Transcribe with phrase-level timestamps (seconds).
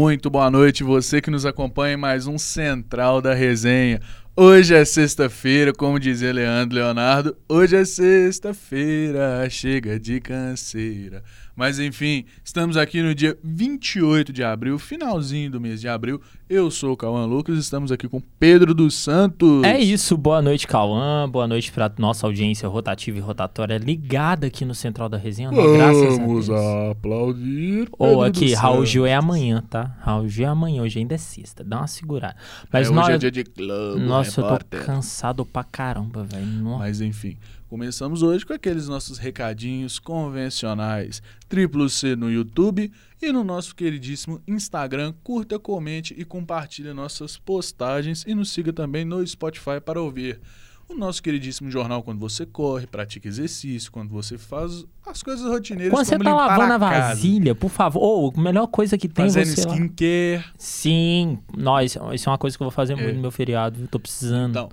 [0.00, 4.00] Muito boa noite, você que nos acompanha em mais um Central da Resenha.
[4.36, 7.36] Hoje é sexta-feira, como dizia Leandro Leonardo.
[7.48, 11.24] Hoje é sexta-feira, chega de canseira.
[11.58, 16.22] Mas enfim, estamos aqui no dia 28 de abril, finalzinho do mês de abril.
[16.48, 19.64] Eu sou o Cauã Lucas, estamos aqui com Pedro dos Santos.
[19.64, 21.28] É isso, boa noite, Cauã.
[21.28, 25.50] Boa noite para nossa audiência rotativa e rotatória ligada aqui no Central da Resenha.
[25.50, 25.56] Né?
[25.76, 27.88] Graças Vamos a aplaudir.
[27.98, 29.96] Ou aqui, Raul Gil é amanhã, tá?
[30.00, 31.64] Raul Gil é amanhã, hoje ainda é sexta.
[31.64, 32.36] Dá uma segurada.
[32.72, 33.06] Mas é, nós...
[33.06, 34.78] hoje é dia de clube, Nossa, repórter.
[34.78, 36.46] eu tô cansado pra caramba, velho.
[36.78, 37.36] Mas enfim,
[37.68, 41.22] Começamos hoje com aqueles nossos recadinhos convencionais.
[41.50, 42.90] Triplo C no YouTube
[43.20, 45.12] e no nosso queridíssimo Instagram.
[45.22, 50.40] Curta, comente e compartilhe nossas postagens e nos siga também no Spotify para ouvir
[50.88, 55.92] o nosso queridíssimo jornal quando você corre, pratica exercício, quando você faz as coisas rotineiras.
[55.92, 58.00] Quando você tá lavando a vasilha, por favor.
[58.00, 60.42] Ou a melhor coisa que tem Fazendo você skincare.
[60.56, 62.96] Sim, nós, isso é uma coisa que eu vou fazer é.
[62.96, 63.88] muito no meu feriado, viu?
[63.88, 64.52] Tô precisando.
[64.52, 64.70] Então,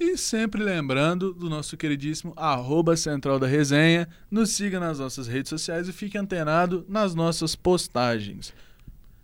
[0.00, 4.08] e sempre lembrando do nosso queridíssimo arroba Central da Resenha.
[4.30, 8.54] Nos siga nas nossas redes sociais e fique antenado nas nossas postagens.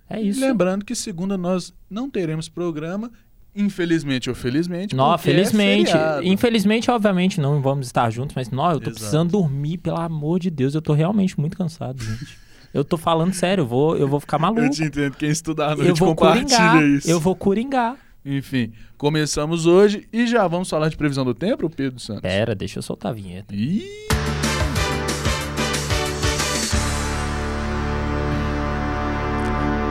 [0.08, 0.38] É isso.
[0.38, 3.10] Lembrando que segunda nós não teremos programa.
[3.54, 4.94] Infelizmente ou felizmente.
[4.94, 5.92] Não, é felizmente.
[5.96, 8.96] É infelizmente, obviamente, não vamos estar juntos, mas não, eu tô Exato.
[8.96, 10.74] precisando dormir, pelo amor de Deus.
[10.74, 12.38] Eu tô realmente muito cansado, gente.
[12.74, 14.60] Eu tô falando sério, eu vou, eu vou ficar maluco.
[14.60, 15.16] Eu te entendo.
[15.16, 17.10] Quem estudar à noite eu vou compartilha coringar, isso.
[17.10, 17.96] Eu vou coringar.
[18.28, 22.22] Enfim, começamos hoje e já vamos falar de previsão do tempo, Pedro Santos?
[22.22, 23.54] Pera, deixa eu soltar a vinheta.
[23.54, 23.84] Ih!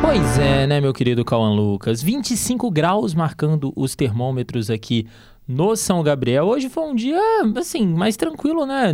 [0.02, 2.04] Pois é, né, meu querido Cauã Lucas?
[2.04, 5.08] 25 graus marcando os termômetros aqui
[5.48, 6.44] no São Gabriel.
[6.46, 7.18] Hoje foi um dia,
[7.56, 8.94] assim, mais tranquilo, né?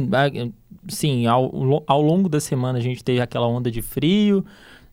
[0.87, 4.45] Sim, ao, ao longo da semana a gente teve aquela onda de frio,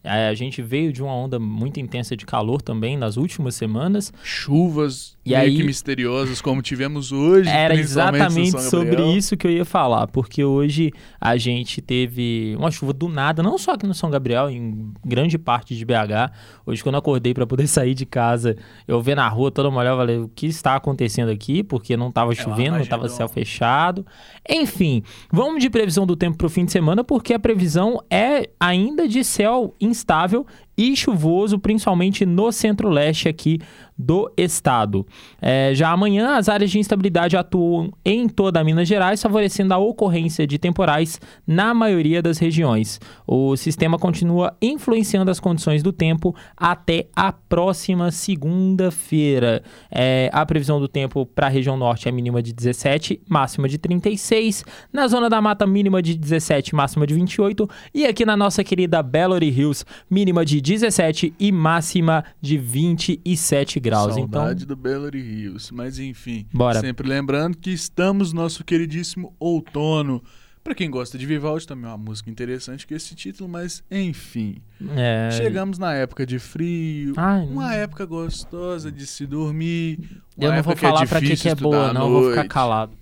[0.04, 4.12] a gente veio de uma onda muito intensa de calor também nas últimas semanas.
[4.22, 7.48] Chuvas e meio aí, que misteriosas como tivemos hoje.
[7.48, 12.92] Era exatamente sobre isso que eu ia falar, porque hoje a gente teve uma chuva
[12.92, 16.32] do nada, não só aqui no São Gabriel, em grande parte de BH.
[16.64, 18.56] Hoje, quando eu acordei para poder sair de casa,
[18.86, 21.62] eu vi na rua toda molhada, falei, o que está acontecendo aqui?
[21.62, 24.06] Porque não estava é chovendo, não estava céu fechado.
[24.48, 28.48] Enfim, vamos de previsão do tempo para o fim de semana, porque a previsão é
[28.58, 30.46] ainda de céu instável
[30.78, 33.58] e chuvoso, principalmente no centro-leste aqui
[33.98, 35.04] do estado.
[35.42, 40.46] É, já amanhã, as áreas de instabilidade atuam em toda Minas Gerais, favorecendo a ocorrência
[40.46, 43.00] de temporais na maioria das regiões.
[43.26, 49.64] O sistema continua influenciando as condições do tempo até a próxima segunda-feira.
[49.90, 53.78] É, a previsão do tempo para a região norte é mínima de 17, máxima de
[53.78, 54.64] 36.
[54.92, 57.68] Na zona da mata, mínima de 17, máxima de 28.
[57.92, 63.88] E aqui na nossa querida Belo Hills, mínima de 17 e máxima de 27 graus
[63.88, 64.14] graus.
[64.14, 64.76] Saudade então...
[64.76, 65.70] do Belo Rios.
[65.70, 66.80] Mas enfim, Bora.
[66.80, 70.22] sempre lembrando que estamos no nosso queridíssimo outono.
[70.62, 74.56] Para quem gosta de Vivaldi, também é uma música interessante com esse título, mas enfim.
[74.96, 75.30] É...
[75.30, 77.70] Chegamos na época de frio, Ai, uma não...
[77.70, 79.98] época gostosa de se dormir.
[80.36, 82.97] Eu não vou falar é para que, que é boa, não, eu vou ficar calado.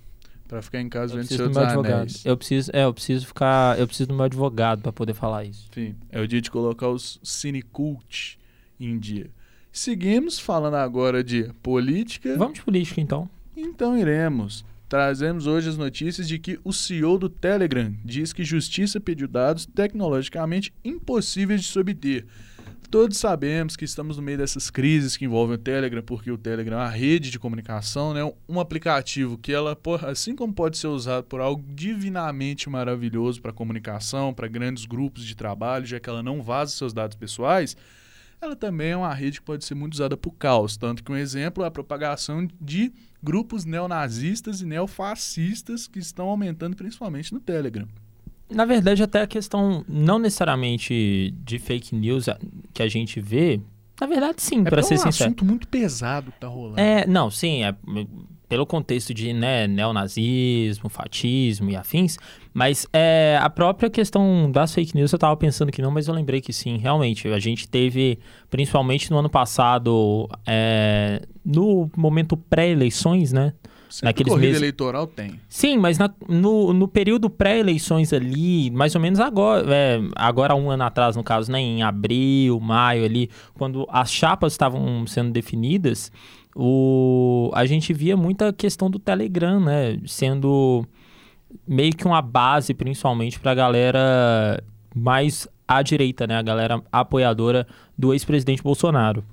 [0.47, 2.25] Para ficar em casa vendo seus anéis.
[2.25, 5.67] Eu preciso, é, eu preciso ficar, eu preciso do meu advogado para poder falar isso.
[5.71, 8.37] Enfim, é o dia de colocar os cinecult
[8.79, 9.29] em dia.
[9.71, 12.35] Seguimos falando agora de política.
[12.37, 13.29] Vamos de política então.
[13.55, 14.65] Então iremos.
[14.87, 19.65] Trazemos hoje as notícias de que o CEO do Telegram diz que justiça pediu dados
[19.65, 22.25] tecnologicamente impossíveis de se obter.
[22.89, 26.77] Todos sabemos que estamos no meio dessas crises que envolvem o Telegram, porque o Telegram
[26.77, 28.21] é uma rede de comunicação, né?
[28.47, 29.77] um aplicativo que ela,
[30.07, 35.35] assim como pode ser usado por algo divinamente maravilhoso para comunicação, para grandes grupos de
[35.35, 37.75] trabalho, já que ela não vaza seus dados pessoais,
[38.39, 40.77] ela também é uma rede que pode ser muito usada por caos.
[40.77, 46.77] Tanto que um exemplo é a propagação de grupos neonazistas e neofascistas que estão aumentando
[46.77, 47.87] principalmente no Telegram.
[48.49, 52.27] Na verdade, até a questão não necessariamente de fake news
[52.73, 53.59] que a gente vê,
[53.99, 55.05] na verdade, sim, é para ser um sincero.
[55.05, 56.79] É um assunto muito pesado que tá rolando.
[56.79, 57.75] É, não, sim, é
[58.47, 62.17] pelo contexto de né, neonazismo, fatismo e afins,
[62.53, 66.13] mas é, a própria questão das fake news eu estava pensando que não, mas eu
[66.13, 67.27] lembrei que sim, realmente.
[67.27, 68.19] A gente teve,
[68.49, 73.53] principalmente no ano passado, é, no momento pré-eleições, né?
[73.89, 74.61] Sempre naqueles corrida meses...
[74.61, 75.39] eleitoral tem.
[75.47, 80.69] Sim, mas na, no, no período pré-eleições ali, mais ou menos agora, é, agora um
[80.69, 86.11] ano atrás, no caso, né, em abril, maio ali, quando as chapas estavam sendo definidas,
[86.55, 89.99] o, a gente via muita questão do Telegram, né?
[90.07, 90.83] Sendo
[91.67, 94.63] meio que uma base, principalmente, para a galera
[94.95, 96.35] mais à direita, né?
[96.35, 99.23] A galera apoiadora do ex-presidente Bolsonaro.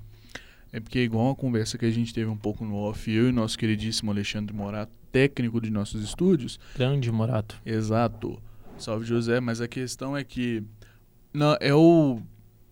[0.75, 3.32] É porque, igual uma conversa que a gente teve um pouco no off, eu e
[3.32, 6.59] nosso queridíssimo Alexandre Morato, técnico de nossos estúdios.
[6.75, 7.62] Grande Morato.
[7.65, 8.43] Exato.
[8.76, 10.65] Salve José, mas a questão é que
[11.32, 12.19] não, é o,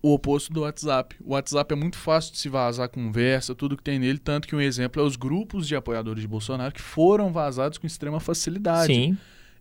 [0.02, 1.14] o oposto do WhatsApp.
[1.24, 4.56] O WhatsApp é muito fácil de se vazar conversa, tudo que tem nele, tanto que
[4.56, 8.92] um exemplo é os grupos de apoiadores de Bolsonaro que foram vazados com extrema facilidade.
[8.92, 9.16] Sim.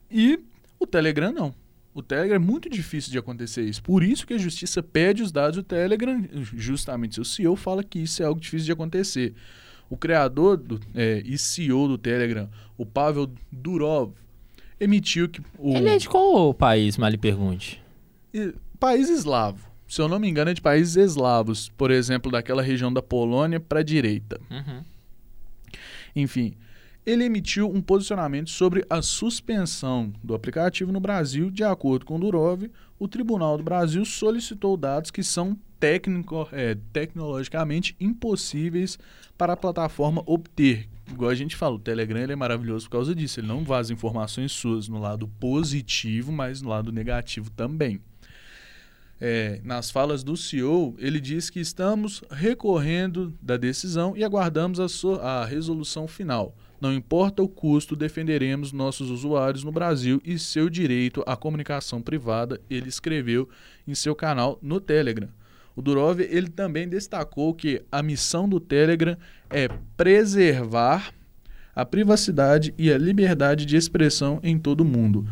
[0.09, 0.39] E
[0.79, 1.53] o Telegram não.
[1.93, 3.83] O Telegram é muito difícil de acontecer isso.
[3.83, 6.23] Por isso que a justiça pede os dados do Telegram.
[6.55, 9.33] Justamente o CEO fala que isso é algo difícil de acontecer.
[9.89, 14.13] O criador do, é, e CEO do Telegram, o Pavel Durov,
[14.79, 15.41] emitiu que.
[15.57, 15.75] O...
[15.75, 17.81] Ele é de qual país, mal lhe pergunte?
[18.79, 19.69] País eslavo.
[19.85, 21.67] Se eu não me engano, é de países eslavos.
[21.67, 24.39] Por exemplo, daquela região da Polônia para a direita.
[24.49, 24.85] Uhum.
[26.15, 26.55] Enfim,
[27.05, 31.49] ele emitiu um posicionamento sobre a suspensão do aplicativo no Brasil.
[31.49, 32.69] De acordo com Durov,
[32.99, 38.99] o Tribunal do Brasil solicitou dados que são técnico, é, tecnologicamente impossíveis
[39.35, 40.87] para a plataforma obter.
[41.11, 43.39] Igual a gente fala, o Telegram é maravilhoso por causa disso.
[43.39, 47.99] Ele não vaza informações suas no lado positivo, mas no lado negativo também.
[49.19, 54.87] É, nas falas do CEO, ele diz que estamos recorrendo da decisão e aguardamos a,
[54.87, 56.55] so a resolução final.
[56.81, 62.59] Não importa o custo, defenderemos nossos usuários no Brasil e seu direito à comunicação privada,
[62.67, 63.47] ele escreveu
[63.87, 65.29] em seu canal no Telegram.
[65.75, 69.15] O Durov ele também destacou que a missão do Telegram
[69.47, 71.13] é preservar
[71.75, 75.25] a privacidade e a liberdade de expressão em todo o mundo.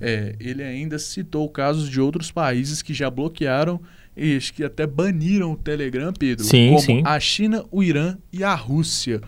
[0.00, 3.80] É, ele ainda citou casos de outros países que já bloquearam
[4.16, 7.02] e que até baniram o Telegram, Pedro, sim, como sim.
[7.04, 9.20] a China, o Irã e a Rússia.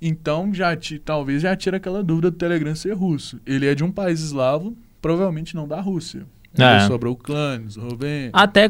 [0.00, 3.40] Então, já te, talvez já tira aquela dúvida do Telegram ser russo.
[3.46, 6.26] Ele é de um país eslavo, provavelmente não da Rússia.
[6.58, 6.80] É.
[6.80, 8.30] Sobre a Ucrânia, Eslovênia.
[8.32, 8.68] Até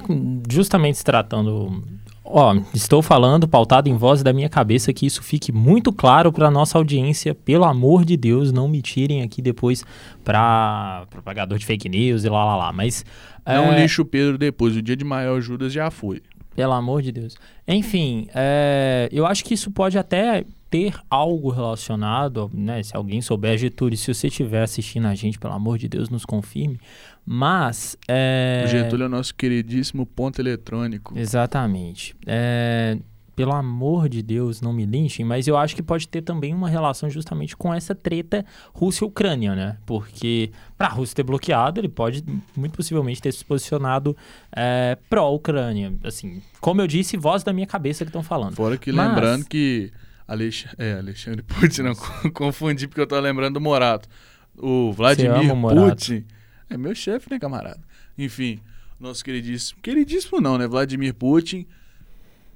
[0.51, 1.83] justamente se tratando.
[2.23, 6.51] Ó, estou falando pautado em voz da minha cabeça que isso fique muito claro para
[6.51, 7.35] nossa audiência.
[7.35, 9.83] Pelo amor de Deus, não me tirem aqui depois
[10.23, 12.73] para propagador de fake news e lá lá lá.
[12.73, 13.05] Mas.
[13.47, 13.81] Não é...
[13.81, 16.23] lixo Pedro depois, o dia de maior Judas já foi.
[16.55, 17.37] Pelo amor de Deus.
[17.67, 22.83] Enfim, é, eu acho que isso pode até ter algo relacionado, né?
[22.83, 26.25] Se alguém souber, Getúlio, se você estiver assistindo a gente, pelo amor de Deus, nos
[26.25, 26.79] confirme.
[27.27, 27.97] Mas.
[28.07, 28.63] É...
[28.65, 31.19] O Getúlio é o nosso queridíssimo ponto eletrônico.
[31.19, 32.15] Exatamente.
[32.25, 32.97] É...
[33.41, 36.69] Pelo amor de Deus, não me linchem, mas eu acho que pode ter também uma
[36.69, 38.45] relação justamente com essa treta
[38.75, 39.79] Rússia-Ucrânia, né?
[39.87, 42.23] Porque para a Rússia ter bloqueado, ele pode
[42.55, 44.15] muito possivelmente ter se posicionado
[44.55, 45.91] é, pró-Ucrânia.
[46.05, 48.57] Assim, como eu disse, voz da minha cabeça que estão falando.
[48.57, 49.09] Fora que mas...
[49.09, 49.91] lembrando que
[50.29, 50.67] Alex...
[50.77, 51.95] É, Alexandre Putin, não
[52.35, 54.07] confundi porque eu tô lembrando do Morato.
[54.55, 56.27] O Vladimir Putin
[56.69, 57.81] é meu chefe, né, camarada?
[58.19, 58.61] Enfim,
[59.01, 61.67] nosso queridíssimo, queridíssimo não, né, Vladimir Putin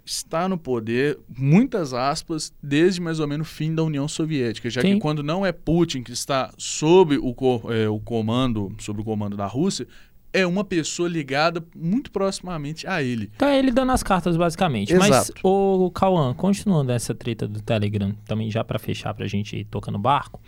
[0.05, 4.81] está no poder, muitas aspas, desde mais ou menos o fim da União Soviética, já
[4.81, 4.95] Sim.
[4.95, 7.35] que quando não é Putin que está sob o,
[7.73, 9.87] é, o comando, sob o comando da Rússia,
[10.35, 13.31] é uma pessoa ligada muito proximamente a ele.
[13.37, 14.93] Então é ele dando as cartas, basicamente.
[14.93, 15.09] Exato.
[15.09, 19.65] Mas, o Cauã, continuando essa treta do Telegram, também já para fechar pra gente ir
[19.67, 20.41] tocando barco.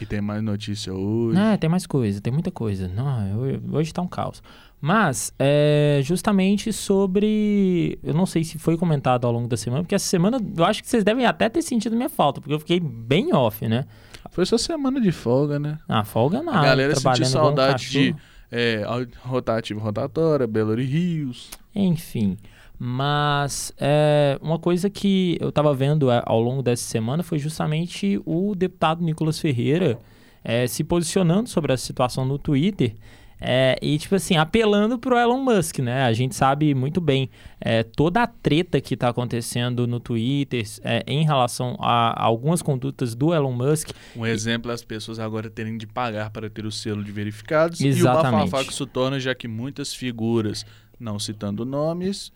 [0.00, 1.38] E tem mais notícia hoje.
[1.38, 2.88] É, tem mais coisa, tem muita coisa.
[2.88, 3.38] Não,
[3.70, 4.42] hoje tá um caos.
[4.86, 7.98] Mas, é justamente sobre.
[8.02, 10.82] Eu não sei se foi comentado ao longo da semana, porque essa semana eu acho
[10.82, 13.86] que vocês devem até ter sentido minha falta, porque eu fiquei bem off, né?
[14.30, 15.78] Foi só semana de folga, né?
[15.88, 16.58] Ah, folga nada.
[16.58, 18.14] A galera sentiu saudade de
[18.52, 18.82] é,
[19.22, 21.48] rotativo rotatória, Belo Rios.
[21.74, 22.36] Enfim.
[22.78, 28.20] Mas é, uma coisa que eu estava vendo é, ao longo dessa semana foi justamente
[28.26, 29.98] o deputado Nicolas Ferreira
[30.44, 32.94] é, se posicionando sobre a situação no Twitter
[33.40, 36.04] é, e, tipo assim, apelando pro Elon Musk, né?
[36.04, 37.28] A gente sabe muito bem
[37.60, 42.62] é, toda a treta que está acontecendo no Twitter é, em relação a, a, algumas
[42.62, 43.90] condutas do Elon Musk.
[44.16, 47.80] Um exemplo é as pessoas agora terem de pagar para ter o selo de verificados.
[47.80, 48.00] Exatamente.
[48.00, 50.64] E o bafafá que isso torna, já que muitas figuras,
[50.98, 52.32] não citando nomes,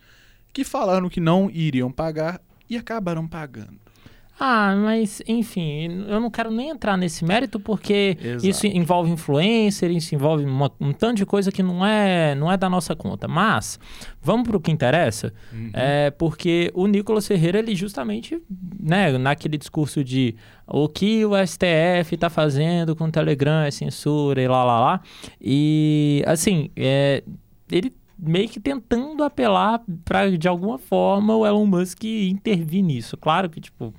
[0.52, 3.87] que falaram que não iriam pagar e acabaram pagando.
[4.40, 8.46] Ah, mas enfim, eu não quero nem entrar nesse mérito porque Exato.
[8.46, 12.56] isso envolve influencer, isso envolve uma, um tanto de coisa que não é, não é
[12.56, 13.26] da nossa conta.
[13.26, 13.80] Mas
[14.22, 15.70] vamos para o que interessa, uhum.
[15.72, 18.40] é porque o Nicolas Ferreira ele justamente,
[18.78, 24.40] né, naquele discurso de o que o STF está fazendo com o Telegram é censura
[24.40, 25.00] e lá lá lá
[25.40, 27.24] e assim, é,
[27.70, 33.16] ele meio que tentando apelar para de alguma forma o Elon Musk intervir nisso.
[33.16, 33.94] Claro que tipo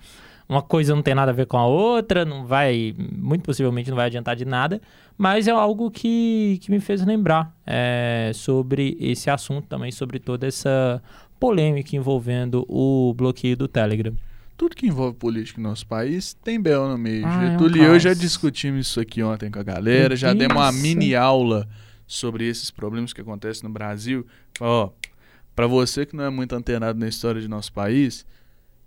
[0.50, 3.96] uma coisa não tem nada a ver com a outra, não vai, muito possivelmente não
[3.96, 4.82] vai adiantar de nada,
[5.16, 10.48] mas é algo que, que me fez lembrar é, sobre esse assunto também, sobre toda
[10.48, 11.04] essa
[11.40, 14.14] polêmica envolvendo o bloqueio do Telegram.
[14.58, 17.26] Tudo que envolve política no nosso país tem Bel no meio.
[17.26, 20.34] Ah, Getúlio é um e eu já discutimos isso aqui ontem com a galera, já
[20.34, 21.68] demos uma mini aula
[22.08, 24.26] sobre esses problemas que acontecem no Brasil.
[24.60, 24.90] Ó,
[25.56, 28.26] para você que não é muito antenado na história de nosso país,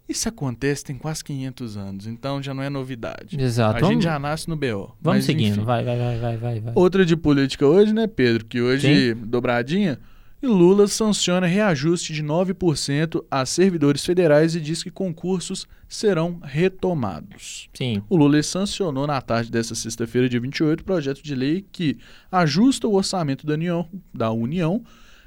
[0.09, 3.41] isso acontece tem quase 500 anos, então já não é novidade.
[3.41, 3.77] Exato.
[3.77, 4.67] A vamos, gente já nasce no BO.
[4.67, 6.73] Vamos mas, seguindo, vai, vai, vai, vai, vai, vai.
[6.77, 8.45] Outra de política hoje, né, Pedro?
[8.45, 9.21] Que hoje, Sim.
[9.25, 9.99] dobradinha,
[10.43, 17.69] e Lula sanciona reajuste de 9% a servidores federais e diz que concursos serão retomados.
[17.73, 18.03] Sim.
[18.11, 21.97] O Lula sancionou na tarde desta sexta-feira, dia 28, o projeto de lei que
[22.31, 24.83] ajusta o orçamento da União, da União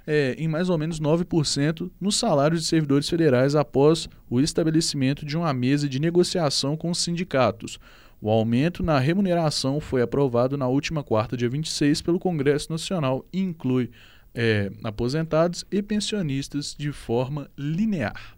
[0.07, 5.37] é, em mais ou menos 9% nos salários de servidores federais após o estabelecimento de
[5.37, 7.79] uma mesa de negociação com os sindicatos.
[8.21, 13.39] O aumento na remuneração foi aprovado na última quarta, dia 26, pelo Congresso Nacional e
[13.39, 13.91] inclui
[14.33, 18.35] é, aposentados e pensionistas de forma linear.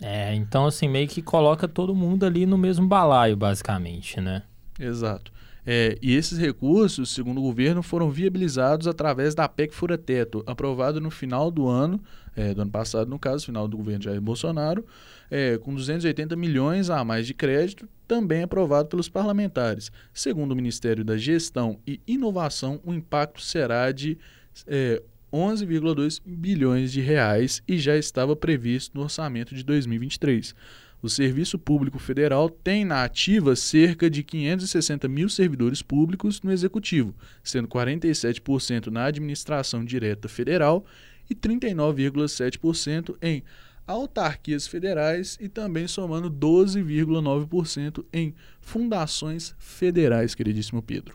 [0.00, 4.42] É, então assim, meio que coloca todo mundo ali no mesmo balaio, basicamente, né?
[4.78, 5.32] Exato.
[5.66, 11.00] É, e esses recursos, segundo o governo, foram viabilizados através da PEC Fura Teto, aprovado
[11.00, 12.00] no final do ano,
[12.36, 14.84] é, do ano passado, no caso, final do governo Jair Bolsonaro,
[15.30, 19.90] é, com 280 milhões a mais de crédito, também aprovado pelos parlamentares.
[20.12, 24.18] Segundo o Ministério da Gestão e Inovação, o impacto será de
[24.66, 25.02] é,
[25.32, 30.54] 11,2 bilhões de reais e já estava previsto no orçamento de 2023.
[31.04, 37.14] O Serviço Público Federal tem na ativa cerca de 560 mil servidores públicos no Executivo,
[37.42, 40.82] sendo 47% na administração direta federal
[41.28, 43.42] e 39,7% em
[43.86, 51.14] autarquias federais e também somando 12,9% em fundações federais, queridíssimo Pedro.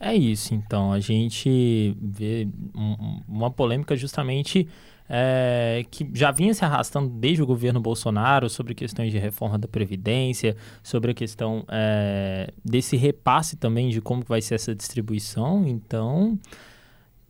[0.00, 0.90] É isso, então.
[0.92, 4.66] A gente vê um, uma polêmica justamente
[5.12, 9.66] é, que já vinha se arrastando desde o governo Bolsonaro sobre questões de reforma da
[9.66, 15.66] Previdência, sobre a questão é, desse repasse também de como vai ser essa distribuição.
[15.66, 16.38] Então,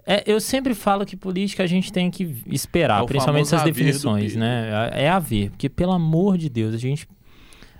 [0.06, 4.36] é, eu sempre falo que política a gente tem que esperar, é principalmente essas definições,
[4.36, 4.90] né?
[4.92, 7.08] É, é a ver, porque pelo amor de Deus, a gente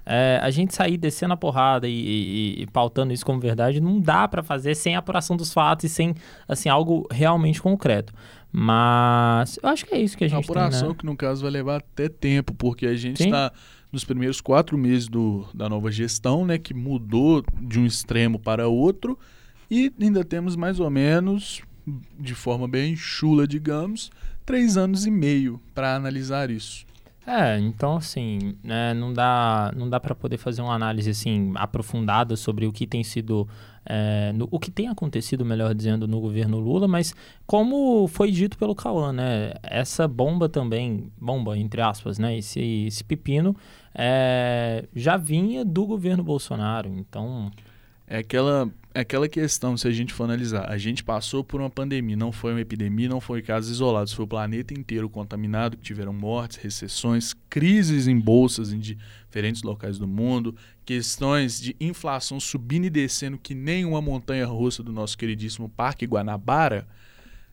[0.07, 4.01] é, a gente sair descendo a porrada e, e, e, pautando isso como verdade não
[4.01, 6.15] dá para fazer sem apuração dos fatos e sem
[6.49, 8.13] assim algo realmente concreto.
[8.53, 10.95] Mas eu acho que é isso que a gente a apuração tem, né?
[10.99, 13.53] que no caso vai levar até tempo, porque a gente está
[13.93, 18.69] nos primeiros quatro meses do, da nova gestão, né, que mudou de um extremo para
[18.69, 19.19] outro,
[19.71, 21.63] e ainda temos mais ou menos,
[22.19, 24.11] de forma bem chula, digamos,
[24.47, 26.85] três anos e meio para analisar isso.
[27.27, 32.35] É, então assim, né, não dá, não dá para poder fazer uma análise assim aprofundada
[32.35, 33.47] sobre o que tem sido,
[33.85, 37.15] é, no, o que tem acontecido, melhor dizendo, no governo Lula, mas
[37.47, 43.03] como foi dito pelo Cauã, né, essa bomba também, bomba entre aspas, né, esse, esse
[43.03, 43.57] pepino
[43.95, 47.51] é, já vinha do governo Bolsonaro, então
[48.07, 52.17] é aquela, aquela questão, se a gente for analisar, a gente passou por uma pandemia,
[52.17, 56.13] não foi uma epidemia, não foi casos isolados, foi o planeta inteiro contaminado, que tiveram
[56.13, 60.55] mortes, recessões, crises em bolsas em diferentes locais do mundo,
[60.85, 66.07] questões de inflação subindo e descendo que nem uma montanha russa do nosso queridíssimo Parque
[66.07, 66.87] Guanabara.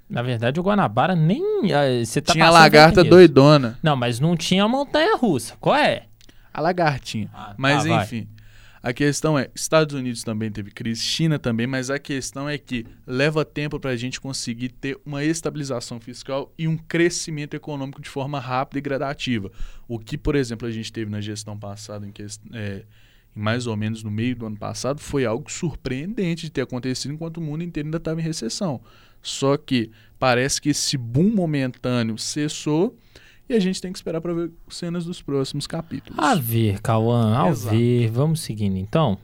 [0.09, 1.43] Na verdade, o Guanabara nem.
[1.73, 3.77] Ah, você tá tinha a lagarta doidona.
[3.83, 5.55] Não, mas não tinha montanha russa.
[5.59, 6.05] Qual é?
[6.53, 7.29] A lagartinha.
[7.33, 8.25] Ah, mas tá, enfim.
[8.25, 8.36] Vai.
[8.87, 12.85] A questão é, Estados Unidos também teve crise, China também, mas a questão é que
[13.05, 18.07] leva tempo para a gente conseguir ter uma estabilização fiscal e um crescimento econômico de
[18.07, 19.51] forma rápida e gradativa.
[19.89, 22.85] O que, por exemplo, a gente teve na gestão passada, em, que, é,
[23.35, 27.39] mais ou menos no meio do ano passado, foi algo surpreendente de ter acontecido enquanto
[27.39, 28.79] o mundo inteiro ainda estava em recessão.
[29.21, 32.97] Só que parece que esse boom momentâneo cessou
[33.49, 36.17] e a gente tem que esperar para ver cenas dos próximos capítulos.
[36.19, 38.09] A ver, Cauã, a ver.
[38.09, 39.17] Vamos seguindo então.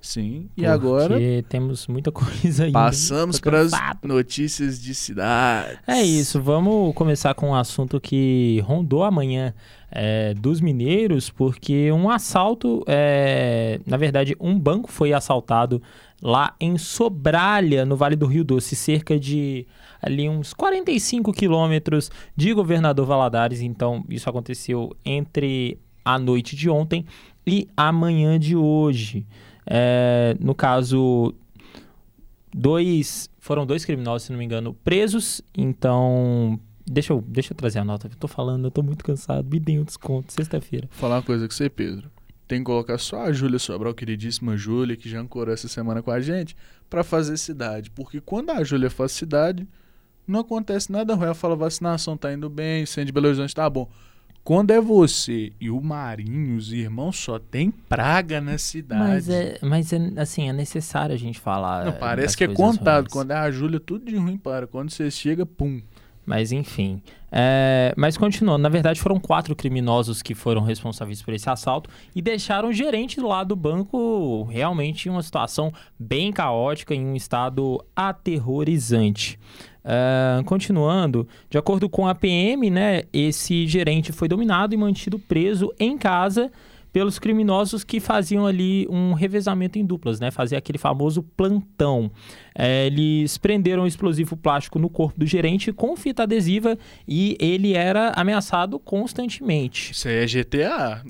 [0.00, 1.16] Sim, e agora.
[1.48, 2.72] temos muita coisa aí.
[2.72, 5.78] Passamos para as notícias de cidade.
[5.86, 9.52] É isso, vamos começar com um assunto que rondou amanhã
[9.90, 15.82] é, dos mineiros, porque um assalto, é, na verdade, um banco foi assaltado
[16.22, 19.66] lá em Sobralha, no Vale do Rio Doce, cerca de
[20.00, 23.60] ali uns 45 quilômetros de Governador Valadares.
[23.60, 27.04] Então, isso aconteceu entre a noite de ontem
[27.46, 29.26] e a manhã de hoje.
[29.66, 31.34] É, no caso,
[32.54, 35.40] dois foram dois criminosos, se não me engano, presos.
[35.56, 38.06] Então, deixa eu, deixa eu trazer a nota.
[38.06, 39.48] Eu tô falando, eu tô muito cansado.
[39.50, 40.88] Me deem um desconto, sexta-feira.
[40.90, 42.10] Falar uma coisa com você, Pedro.
[42.46, 46.10] tem que colocar só a Júlia Sobral, queridíssima Júlia, que já ancorou essa semana com
[46.10, 46.56] a gente,
[46.90, 47.90] para fazer cidade.
[47.90, 49.66] Porque quando a Júlia faz cidade,
[50.30, 51.26] não acontece nada ruim.
[51.26, 53.88] Ela fala, vacinação tá indo bem, centro de Belo Horizonte tá bom.
[54.48, 59.02] Quando é você e o Marinho, os irmãos, só tem praga na cidade.
[59.02, 61.84] Mas, é, mas é, assim, é necessário a gente falar.
[61.84, 63.04] Não, parece que é contado.
[63.04, 63.12] Ruins.
[63.12, 64.66] Quando é a Júlia, tudo de ruim para.
[64.66, 65.82] Quando você chega, pum.
[66.28, 67.00] Mas enfim.
[67.32, 72.20] É, mas continuando, na verdade foram quatro criminosos que foram responsáveis por esse assalto e
[72.20, 77.82] deixaram o gerente lá do banco realmente em uma situação bem caótica, em um estado
[77.96, 79.38] aterrorizante.
[79.82, 85.72] Uh, continuando, de acordo com a PM, né, esse gerente foi dominado e mantido preso
[85.80, 86.52] em casa
[86.92, 90.30] pelos criminosos que faziam ali um revezamento em duplas, né?
[90.30, 92.10] Fazia aquele famoso plantão.
[92.54, 97.74] É, eles prenderam um explosivo plástico no corpo do gerente com fita adesiva e ele
[97.74, 99.92] era ameaçado constantemente.
[99.92, 101.02] Isso aí é GTA?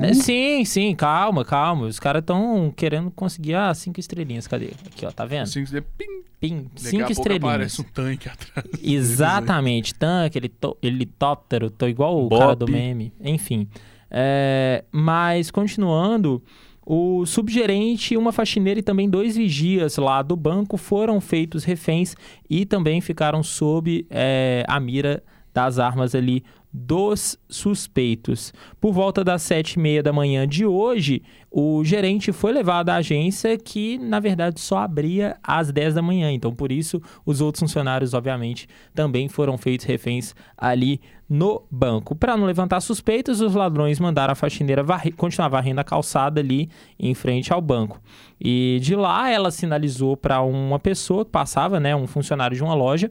[0.00, 1.86] É, sim, sim, calma, calma.
[1.86, 4.46] Os caras estão querendo conseguir as cinco estrelinhas.
[4.46, 4.70] Cadê?
[4.86, 5.46] Aqui, ó, tá vendo?
[5.46, 6.06] Cinco, pim.
[6.38, 7.52] Pim, cinco estrelinhas.
[7.52, 8.66] Parece um tanque atrás.
[8.82, 10.38] Exatamente, tanque,
[10.82, 12.38] helicóptero, tô igual o Bob.
[12.38, 13.12] cara do meme.
[13.20, 13.66] Enfim.
[14.10, 16.42] É, mas, continuando,
[16.84, 22.14] o subgerente, uma faxineira e também dois vigias lá do banco foram feitos reféns
[22.48, 25.22] e também ficaram sob é, a mira
[25.52, 28.52] das armas ali dos suspeitos.
[28.80, 32.96] Por volta das sete e meia da manhã de hoje, o gerente foi levado à
[32.96, 36.30] agência que, na verdade, só abria às 10 da manhã.
[36.30, 42.14] Então, por isso, os outros funcionários, obviamente, também foram feitos reféns ali no banco.
[42.14, 44.84] Para não levantar suspeitas, os ladrões mandaram a faxineira
[45.16, 46.68] continuar varrendo a calçada ali
[46.98, 48.00] em frente ao banco.
[48.40, 52.74] E de lá, ela sinalizou para uma pessoa que passava, né, um funcionário de uma
[52.74, 53.10] loja,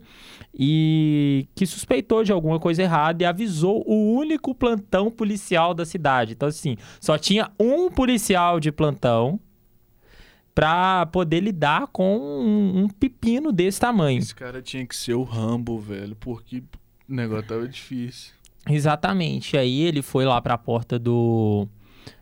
[0.57, 6.33] e que suspeitou de alguma coisa errada e avisou o único plantão policial da cidade.
[6.33, 9.39] Então, assim, só tinha um policial de plantão
[10.53, 14.19] para poder lidar com um, um, pepino desse tamanho.
[14.19, 16.63] Esse cara tinha que ser o Rambo, velho, porque
[17.09, 18.31] o negócio tava difícil.
[18.69, 19.57] Exatamente.
[19.57, 21.67] Aí ele foi lá para a porta do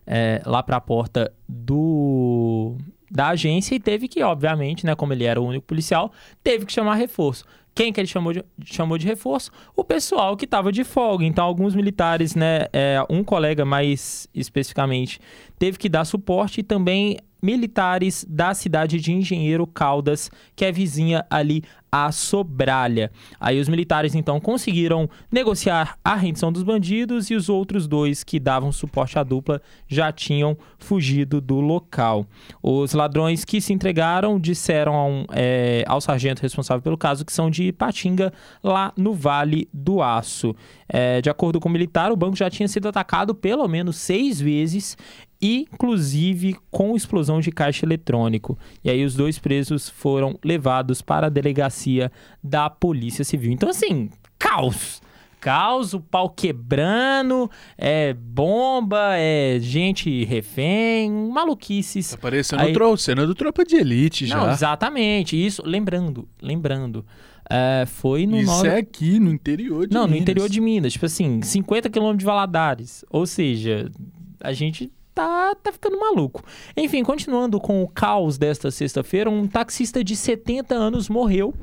[0.08, 2.76] é, lá para a porta do
[3.10, 6.12] da agência e teve que, obviamente, né, como ele era o único policial,
[6.44, 7.46] teve que chamar reforço.
[7.76, 9.52] Quem que ele chamou de, chamou de reforço?
[9.76, 11.26] O pessoal que estava de folga.
[11.26, 15.20] Então, alguns militares, né, é, um colega mais especificamente,
[15.58, 21.26] teve que dar suporte e também militares da cidade de Engenheiro Caldas, que é vizinha
[21.30, 23.12] ali a Sobralha.
[23.40, 28.40] Aí os militares então conseguiram negociar a rendição dos bandidos e os outros dois que
[28.40, 32.26] davam suporte à dupla já tinham fugido do local.
[32.64, 37.52] Os ladrões que se entregaram disseram ao, é, ao sargento responsável pelo caso que são
[37.52, 40.56] de Patinga, lá no Vale do Aço.
[40.90, 44.42] É, de acordo com o militar, o banco já tinha sido atacado pelo menos seis
[44.42, 44.98] vezes
[45.46, 48.58] inclusive com explosão de caixa eletrônico.
[48.84, 53.52] E aí os dois presos foram levados para a delegacia da Polícia Civil.
[53.52, 55.02] Então, assim, caos!
[55.40, 62.12] Caos, o pau quebrando, é bomba, é gente refém, maluquices.
[62.12, 62.98] Tá parecendo aí...
[62.98, 64.38] cena do Tropa de Elite já.
[64.38, 65.62] Não, exatamente, isso.
[65.66, 67.06] Lembrando, lembrando.
[67.50, 70.16] É, foi no Isso é aqui, no interior de Não, Minas.
[70.16, 70.94] no interior de Minas.
[70.94, 73.06] Tipo assim, 50 quilômetros de Valadares.
[73.10, 73.92] Ou seja,
[74.40, 76.44] a gente tá, tá ficando maluco.
[76.76, 81.54] Enfim, continuando com o caos desta sexta-feira, um taxista de 70 anos morreu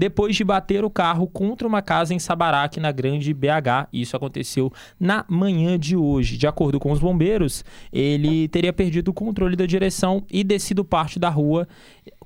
[0.00, 3.86] depois de bater o carro contra uma casa em Sabarac, na Grande BH.
[3.92, 6.38] Isso aconteceu na manhã de hoje.
[6.38, 11.18] De acordo com os bombeiros, ele teria perdido o controle da direção e descido parte
[11.18, 11.68] da rua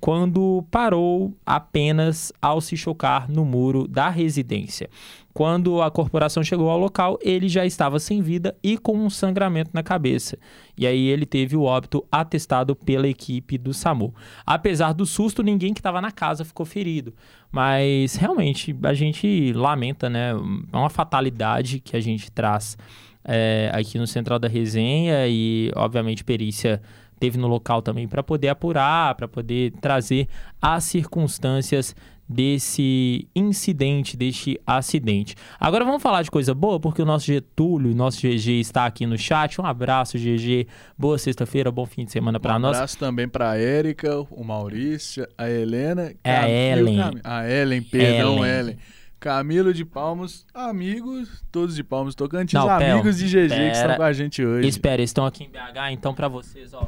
[0.00, 4.88] quando parou apenas ao se chocar no muro da residência.
[5.34, 9.70] Quando a corporação chegou ao local, ele já estava sem vida e com um sangramento
[9.74, 10.38] na cabeça.
[10.78, 14.14] E aí ele teve o óbito atestado pela equipe do SAMU.
[14.46, 17.12] Apesar do susto, ninguém que estava na casa ficou ferido.
[17.50, 20.30] Mas realmente a gente lamenta, né?
[20.72, 22.78] É uma fatalidade que a gente traz
[23.24, 26.80] é, aqui no Central da Resenha e, obviamente, perícia
[27.18, 30.28] teve no local também para poder apurar, para poder trazer
[30.60, 31.94] as circunstâncias
[32.28, 35.34] desse incidente, deste acidente.
[35.58, 39.16] Agora vamos falar de coisa boa, porque o nosso Getúlio, nosso GG está aqui no
[39.18, 39.60] chat.
[39.60, 40.66] Um abraço, GG.
[40.96, 42.72] Boa sexta-feira, bom fim de semana para um nós.
[42.72, 47.00] Um abraço também para a Érica, o Maurício, a Helena, é a Ellen.
[47.22, 48.58] A Ellen, perdão, Ellen.
[48.58, 48.78] Ellen.
[49.20, 53.96] Camilo de Palmos, amigos, todos de Palmos Tocantins, Não, amigos de GG pera, que estão
[53.96, 54.68] com a gente hoje.
[54.68, 56.86] Espera, estão aqui em BH, então para vocês, ó.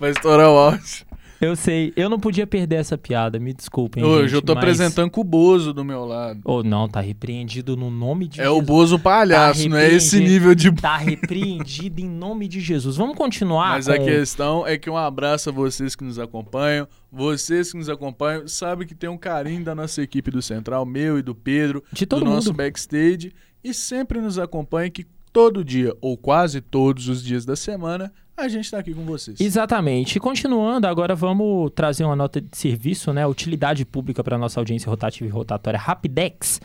[0.00, 1.04] Vai estourar o áudio.
[1.42, 4.02] Eu sei, eu não podia perder essa piada, me desculpem.
[4.02, 4.62] Hoje gente, eu tô mas...
[4.62, 6.40] apresentando com o Bozo do meu lado.
[6.44, 8.58] Ou oh, não, tá repreendido no nome de é Jesus.
[8.58, 10.70] É o Bozo palhaço, tá não é esse nível de.
[10.72, 12.96] Tá repreendido em nome de Jesus.
[12.96, 13.70] Vamos continuar.
[13.70, 13.92] Mas com...
[13.92, 16.88] a questão é que um abraço a vocês que nos acompanham.
[17.10, 21.18] Vocês que nos acompanham sabem que tem um carinho da nossa equipe do Central, meu
[21.18, 22.34] e do Pedro, de todo do mundo.
[22.34, 23.32] nosso backstage.
[23.62, 28.48] E sempre nos acompanha que todo dia, ou quase todos os dias da semana, a
[28.48, 29.40] gente está aqui com vocês.
[29.40, 30.16] Exatamente.
[30.16, 33.26] E continuando, agora vamos trazer uma nota de serviço, né?
[33.26, 36.60] Utilidade pública para nossa audiência rotativa e rotatória Rapidex,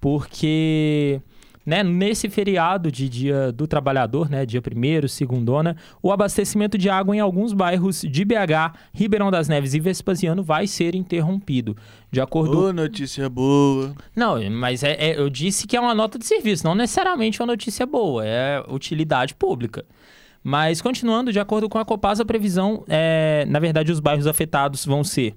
[0.00, 1.20] porque
[1.66, 7.16] né, nesse feriado de Dia do Trabalhador, né, dia 1 segundona, o abastecimento de água
[7.16, 11.76] em alguns bairros de BH, Ribeirão das Neves e Vespasiano vai ser interrompido.
[12.10, 12.66] De acordo...
[12.66, 13.92] Ô, notícia boa.
[14.14, 17.46] Não, mas é, é, eu disse que é uma nota de serviço, não necessariamente uma
[17.46, 19.84] notícia boa, é utilidade pública.
[20.48, 24.86] Mas continuando, de acordo com a Copasa, a previsão, é, na verdade, os bairros afetados
[24.86, 25.34] vão ser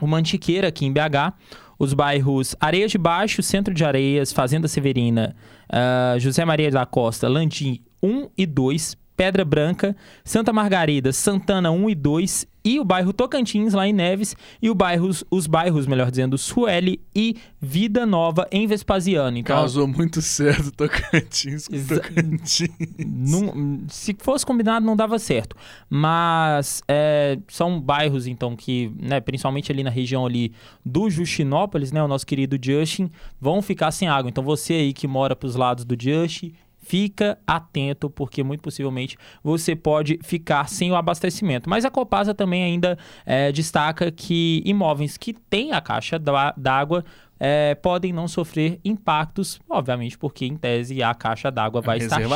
[0.00, 1.34] o Mantiqueira, aqui em BH,
[1.78, 5.36] os bairros Areias de Baixo, Centro de Areias, Fazenda Severina,
[5.68, 11.90] uh, José Maria da Costa, Landim 1 e 2, Pedra Branca, Santa Margarida, Santana 1
[11.90, 16.10] e 2 e o bairro Tocantins, lá em Neves, e o bairro, os bairros, melhor
[16.10, 19.36] dizendo, Sueli e Vida Nova, em Vespasiano.
[19.36, 22.70] Então, Causou muito certo Tocantins com Tocantins.
[23.04, 25.56] Não, se fosse combinado, não dava certo.
[25.90, 30.52] Mas é, são bairros, então, que, né, principalmente ali na região ali
[30.86, 34.28] do Justinópolis, né, o nosso querido Justin, vão ficar sem água.
[34.28, 36.54] Então, você aí que mora para os lados do Justin,
[36.92, 41.66] Fica atento, porque muito possivelmente você pode ficar sem o abastecimento.
[41.66, 47.02] Mas a Copasa também ainda é, destaca que imóveis que têm a caixa d'água
[47.44, 52.18] é, podem não sofrer impactos, obviamente, porque em tese a caixa d'água vai é estar
[52.18, 52.28] cheia.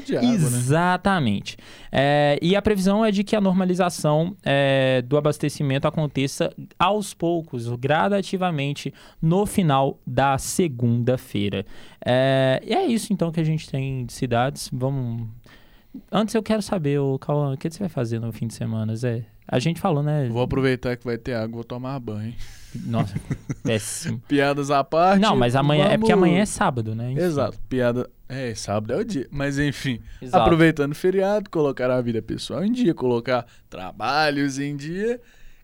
[0.00, 1.56] de água, Exatamente.
[1.58, 1.64] Né?
[1.90, 7.68] É, e a previsão é de que a normalização é, do abastecimento aconteça aos poucos,
[7.70, 11.66] gradativamente, no final da segunda-feira.
[12.06, 14.70] É, e é isso então que a gente tem de cidades.
[14.72, 15.26] Vamos.
[16.10, 18.94] Antes eu quero saber, o Cauã, o que você vai fazer no fim de semana,
[18.94, 19.24] Zé?
[19.46, 20.28] A gente falou, né?
[20.28, 22.34] Vou aproveitar que vai ter água, vou tomar banho.
[22.74, 23.14] Nossa,
[23.62, 24.18] péssimo.
[24.26, 25.20] Piadas à parte.
[25.20, 25.94] Não, mas amanhã vamos...
[25.94, 27.12] é porque amanhã é sábado, né?
[27.12, 27.22] Enfim.
[27.22, 27.58] Exato.
[27.68, 28.10] Piada.
[28.28, 29.28] É, sábado é o dia.
[29.30, 30.42] Mas enfim, Exato.
[30.42, 35.20] aproveitando o feriado, colocar a vida pessoal em dia, colocar trabalhos em dia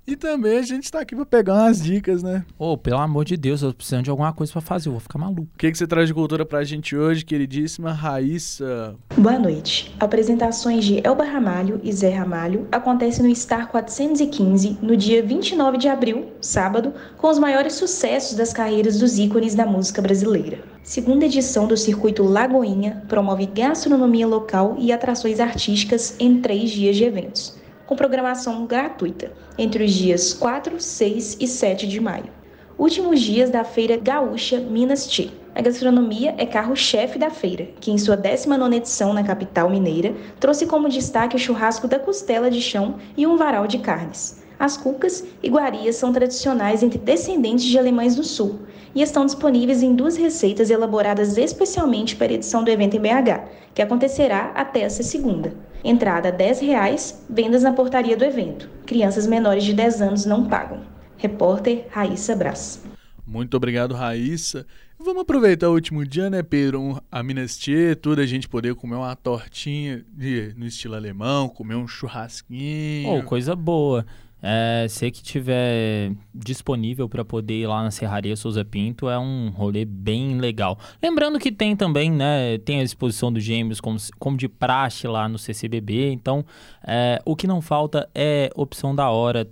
[0.09, 2.43] e também a gente tá aqui pra pegar umas dicas, né?
[2.59, 4.93] Ô, oh, pelo amor de Deus, eu tô precisando de alguma coisa para fazer, eu
[4.93, 5.43] vou ficar maluco.
[5.55, 8.97] O que, que você traz de cultura pra gente hoje, queridíssima Raíssa?
[9.19, 9.95] Boa noite.
[10.01, 15.89] Apresentações de Elba Ramalho e Zé Ramalho acontecem no Star 415 no dia 29 de
[15.89, 20.61] abril, sábado, com os maiores sucessos das carreiras dos ícones da música brasileira.
[20.83, 27.05] Segunda edição do Circuito Lagoinha promove gastronomia local e atrações artísticas em três dias de
[27.05, 27.58] eventos
[27.89, 32.31] com programação gratuita, entre os dias 4, 6 e 7 de maio.
[32.77, 35.31] Últimos dias da Feira Gaúcha Minas Tea.
[35.55, 40.67] A gastronomia é carro-chefe da feira, que em sua 19 edição na capital mineira trouxe
[40.67, 44.45] como destaque o churrasco da costela de chão e um varal de carnes.
[44.59, 48.61] As cucas iguarias são tradicionais entre descendentes de alemães do sul
[48.95, 53.49] e estão disponíveis em duas receitas elaboradas especialmente para a edição do evento em BH,
[53.73, 55.68] que acontecerá até essa segunda.
[55.85, 58.69] Entrada R$ 10,00, vendas na portaria do evento.
[58.85, 60.83] Crianças menores de 10 anos não pagam.
[61.17, 62.83] Repórter Raíssa Brás.
[63.27, 64.67] Muito obrigado, Raíssa.
[64.99, 67.01] Vamos aproveitar o último dia, né, Pedro?
[67.13, 67.59] a Minas
[68.01, 73.09] tudo a gente poder comer uma tortinha de, no estilo alemão, comer um churrasquinho.
[73.09, 74.05] Oh, coisa boa.
[74.41, 79.51] É, se que tiver disponível para poder ir lá na Serraria Souza Pinto, é um
[79.51, 80.79] rolê bem legal.
[81.03, 85.29] Lembrando que tem também, né, tem a exposição dos gêmeos como, como de praxe lá
[85.29, 86.45] no CCBB, então
[86.87, 89.49] é, o que não falta é opção da hora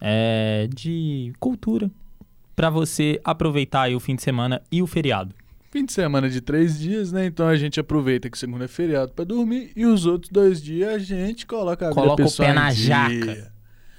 [0.00, 1.90] é, de cultura
[2.56, 5.34] para você aproveitar o fim de semana e o feriado.
[5.70, 7.26] Fim de semana de três dias, né?
[7.26, 10.94] Então a gente aproveita que segunda é feriado para dormir e os outros dois dias
[10.94, 12.86] a gente coloca a coloca o pé na dia.
[12.86, 13.53] jaca.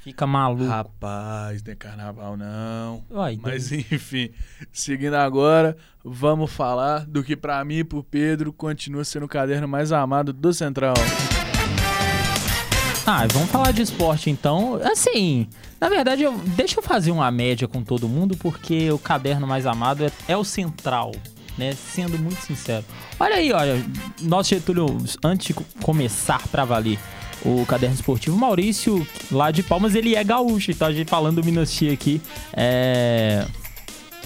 [0.05, 0.67] Fica maluco.
[0.67, 3.03] Rapaz, não é carnaval não.
[3.41, 4.29] Mas enfim,
[4.71, 9.67] seguindo agora, vamos falar do que para mim e pro Pedro continua sendo o caderno
[9.67, 10.93] mais amado do Central.
[13.03, 14.79] Ah, vamos falar de esporte então.
[14.83, 15.49] Assim,
[15.81, 19.65] na verdade, eu, deixa eu fazer uma média com todo mundo, porque o caderno mais
[19.65, 21.13] amado é, é o Central.
[21.57, 22.83] Né, sendo muito sincero.
[23.17, 23.81] Olha aí, olha,
[24.21, 24.85] nosso Getúlio,
[25.23, 26.99] antes de começar para valer,
[27.45, 28.35] o Caderno Esportivo.
[28.35, 32.21] Maurício, lá de Palmas, ele é gaúcho, então a gente falando do Minas Tia aqui,
[32.53, 33.45] é...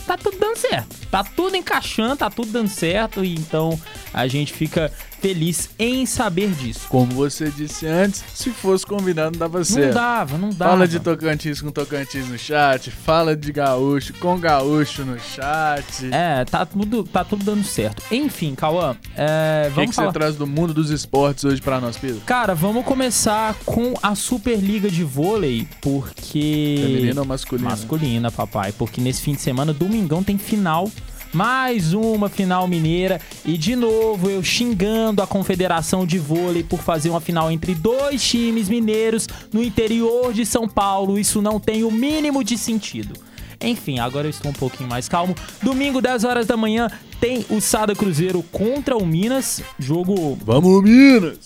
[0.08, 3.80] Tá tudo dando certo, tá tudo encaixando, tá tudo dando certo, e então
[4.12, 6.88] a gente fica feliz em saber disso.
[6.90, 9.88] Como você disse antes, se fosse combinado não dava certo.
[9.88, 10.72] Não dava, não dava.
[10.72, 16.10] Fala de Tocantins com Tocantins no chat, fala de Gaúcho com Gaúcho no chat.
[16.12, 18.02] É, tá tudo, tá tudo dando certo.
[18.12, 20.08] Enfim, Cauã, é, vamos O que, que falar...
[20.08, 22.22] você traz do mundo dos esportes hoje para nós, Pedro?
[22.22, 26.80] Cara, vamos começar com a Superliga de vôlei, porque...
[26.82, 27.70] Feminina ou masculina?
[27.70, 28.72] Masculina, papai.
[28.72, 30.90] Porque nesse fim de semana, domingão, tem final
[31.34, 37.10] mais uma final mineira e de novo eu xingando a Confederação de Vôlei por fazer
[37.10, 41.20] uma final entre dois times mineiros no interior de São Paulo.
[41.20, 43.14] Isso não tem o mínimo de sentido.
[43.62, 45.36] Enfim, agora eu estou um pouquinho mais calmo.
[45.62, 46.90] Domingo, 10 horas da manhã,
[47.20, 49.62] tem o Sada Cruzeiro contra o Minas.
[49.78, 50.38] Jogo.
[50.46, 51.40] Vamos, Minas!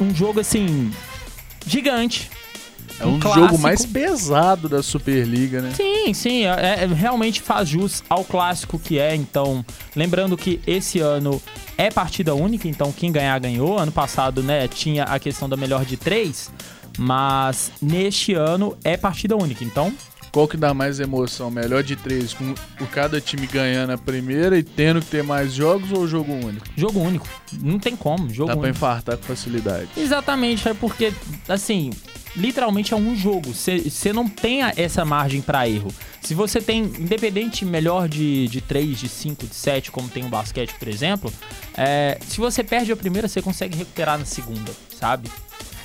[0.00, 0.90] Um jogo assim.
[1.66, 2.30] gigante
[3.00, 5.72] é um, um jogo mais pesado da Superliga, né?
[5.74, 6.44] Sim, sim.
[6.44, 9.14] É, é, realmente faz jus ao clássico que é.
[9.14, 9.64] Então,
[9.96, 11.40] lembrando que esse ano
[11.78, 13.78] é partida única, então quem ganhar ganhou.
[13.78, 16.52] Ano passado, né, tinha a questão da melhor de três,
[16.98, 19.64] mas neste ano é partida única.
[19.64, 19.92] Então,
[20.30, 21.50] qual que dá mais emoção?
[21.50, 25.52] Melhor de três, com o cada time ganhando a primeira e tendo que ter mais
[25.52, 26.66] jogos ou jogo único?
[26.76, 27.26] Jogo único.
[27.60, 28.28] Não tem como.
[28.28, 28.60] Jogo dá único.
[28.60, 29.88] pra infartar com facilidade.
[29.96, 31.12] Exatamente, é porque,
[31.48, 31.90] assim,
[32.36, 33.52] literalmente é um jogo.
[33.52, 35.92] Você não tem essa margem para erro.
[36.20, 40.28] Se você tem, independente melhor de, de 3, de 5, de 7, como tem o
[40.28, 41.32] basquete, por exemplo,
[41.76, 45.30] é, se você perde a primeira, você consegue recuperar na segunda, sabe?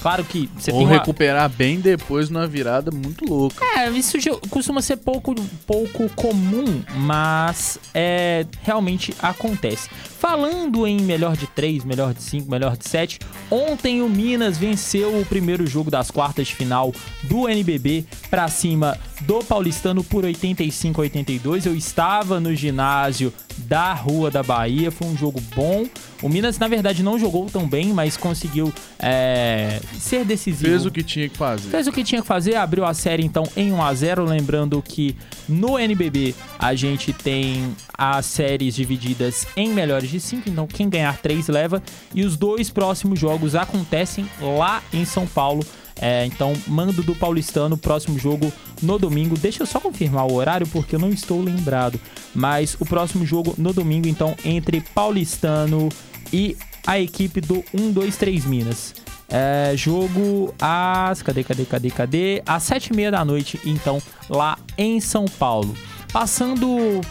[0.06, 0.98] Claro que você Ou tem uma...
[1.00, 3.66] recuperar bem depois numa virada muito louca.
[3.76, 4.18] É, isso
[4.52, 5.34] costuma ser pouco,
[5.66, 9.90] pouco comum, mas é, realmente acontece.
[10.28, 13.20] Falando em melhor de 3, melhor de 5, melhor de 7,
[13.52, 18.98] ontem o Minas venceu o primeiro jogo das quartas de final do NBB para cima
[19.22, 21.68] do Paulistano por 85 a 82.
[21.68, 25.86] Eu estava no ginásio da Rua da Bahia, foi um jogo bom.
[26.24, 30.72] O Minas, na verdade, não jogou tão bem, mas conseguiu é, ser decisivo.
[30.72, 31.70] Fez o que tinha que fazer.
[31.70, 34.82] Fez o que tinha que fazer, abriu a série então em 1 a 0 Lembrando
[34.82, 35.16] que
[35.48, 41.18] no NBB a gente tem as séries divididas em melhores de 5, então quem ganhar
[41.18, 41.82] 3 leva.
[42.14, 45.66] E os dois próximos jogos acontecem lá em São Paulo.
[46.00, 49.38] É, então, mando do Paulistano, próximo jogo no domingo.
[49.38, 52.00] Deixa eu só confirmar o horário porque eu não estou lembrado.
[52.34, 55.90] Mas o próximo jogo no domingo, então, entre Paulistano
[56.34, 58.94] e a equipe do 1, 2, 3 Minas.
[59.28, 61.22] É, jogo às.
[61.22, 62.44] Cadê, cadê, cadê, cadê?
[62.46, 65.74] Às sete e meia da noite, então, lá em São Paulo.
[66.12, 67.02] Passando.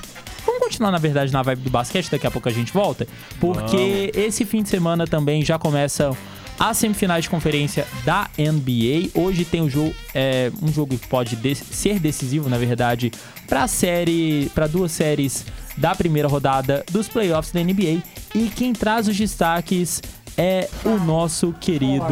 [0.54, 3.08] Vamos continuar, na verdade, na vibe do basquete, daqui a pouco a gente volta.
[3.40, 4.26] Porque Vamos.
[4.26, 6.12] esse fim de semana também já começa
[6.58, 9.10] as semifinais de conferência da NBA.
[9.14, 13.10] Hoje tem um jogo, é, um jogo que pode de ser decisivo, na verdade,
[13.48, 15.44] para série, para duas séries
[15.76, 18.00] da primeira rodada dos playoffs da NBA.
[18.32, 20.00] E quem traz os destaques
[20.38, 22.04] é o nosso querido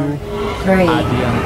[0.63, 1.39] Adriano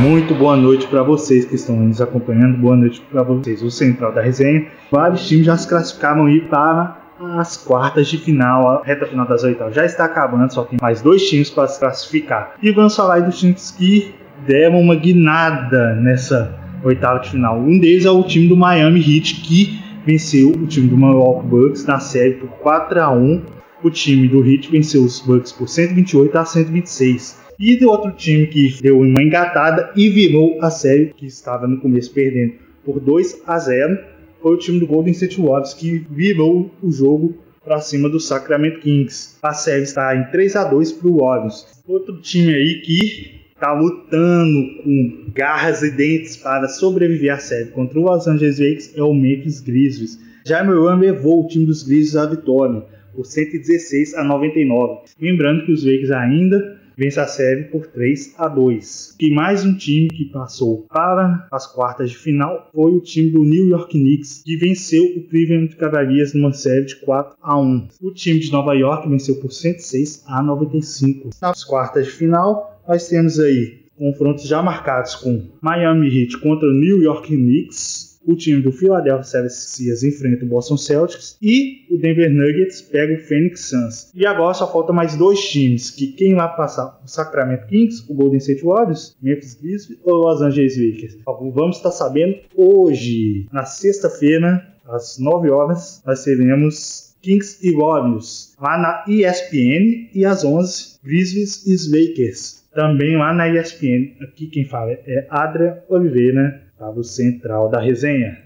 [0.00, 2.56] Muito boa noite para vocês que estão nos acompanhando.
[2.56, 4.68] Boa noite para vocês, o Central da Resenha.
[4.92, 6.96] Vários times já se classificaram aí para
[7.36, 11.02] as quartas de final, a reta final das oitavas já está acabando, só tem mais
[11.02, 12.54] dois times para se classificar.
[12.62, 14.14] E vamos falar aí dos times que
[14.46, 17.58] deram uma guinada nessa oitava de final.
[17.58, 21.84] Um deles é o time do Miami Heat, que venceu o time do Milwaukee Bucks
[21.86, 23.42] na série por 4 a 1.
[23.82, 27.47] O time do Heat venceu os Bucks por 128 a 126.
[27.58, 31.80] E do outro time que deu uma engatada e virou a série que estava no
[31.80, 32.52] começo perdendo
[32.84, 33.98] por 2 a 0
[34.40, 38.78] foi o time do Golden State Warriors que virou o jogo para cima do Sacramento
[38.78, 39.36] Kings.
[39.42, 41.66] A série está em 3 a 2 para o Warriors.
[41.88, 47.98] Outro time aí que está lutando com garras e dentes para sobreviver à série contra
[47.98, 50.16] o Los Angeles Lakers é o Memphis Grizzlies.
[50.46, 55.08] Jaime Run levou o time dos Grizzlies à vitória por 116 a 99.
[55.20, 59.14] Lembrando que os Lakers ainda vence a série por 3 a 2.
[59.20, 63.44] E mais um time que passou para as quartas de final foi o time do
[63.44, 67.88] New York Knicks, que venceu o Cleveland Cavaliers numa série de 4 a 1.
[68.02, 71.30] O time de Nova York venceu por 106 a 95.
[71.40, 76.72] Nas quartas de final, nós temos aí confrontos já marcados com Miami Heat contra o
[76.72, 82.30] New York Knicks, o time do Philadelphia 76ers enfrenta o Boston Celtics e o Denver
[82.30, 84.10] Nuggets pega o Phoenix Suns.
[84.14, 87.00] E agora só falta mais dois times, que quem vai passar?
[87.04, 91.18] O Sacramento Kings, o Golden State Warriors, Memphis Grizzlies ou Los Angeles Lakers?
[91.54, 98.78] Vamos estar sabendo hoje, na sexta-feira, às 9 horas, nós teremos Kings e Warriors lá
[98.78, 104.14] na ESPN e às 11 Grizzlies e Lakers também lá na ESPN.
[104.22, 108.38] Aqui quem fala é Adria Oliveira para o central da resenha.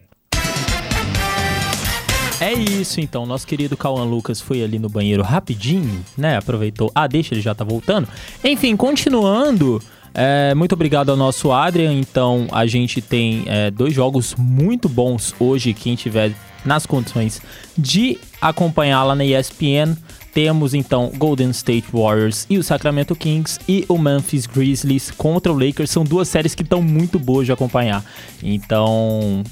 [2.41, 6.39] É isso então, nosso querido Cauã Lucas foi ali no banheiro rapidinho, né?
[6.39, 6.91] Aproveitou.
[6.95, 8.09] Ah, deixa, ele já tá voltando.
[8.43, 9.83] Enfim, continuando.
[10.15, 11.93] É, muito obrigado ao nosso Adrian.
[11.93, 15.75] Então, a gente tem é, dois jogos muito bons hoje.
[15.75, 16.33] Quem tiver
[16.65, 17.43] nas condições
[17.77, 19.95] de acompanhar lá na ESPN,
[20.33, 25.59] temos então Golden State Warriors e o Sacramento Kings e o Memphis Grizzlies contra o
[25.59, 25.91] Lakers.
[25.91, 28.05] São duas séries que estão muito boas de acompanhar.
[28.43, 29.43] Então,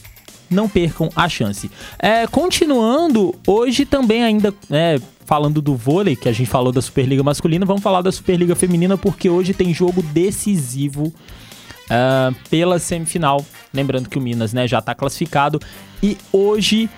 [0.50, 1.70] não percam a chance.
[1.98, 7.22] É, continuando, hoje também ainda, é, falando do vôlei, que a gente falou da Superliga
[7.22, 11.04] masculina, vamos falar da Superliga feminina, porque hoje tem jogo decisivo
[11.90, 13.44] uh, pela semifinal.
[13.72, 15.60] Lembrando que o Minas né, já está classificado.
[16.02, 16.90] E hoje